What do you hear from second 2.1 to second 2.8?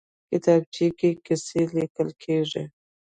کېږي